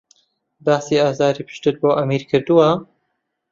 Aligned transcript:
باسی 0.65 0.95
ئازاری 1.03 1.43
پشتتت 1.47 1.75
بۆ 1.81 1.89
ئەمیر 1.99 2.23
کردووە؟ 2.29 2.69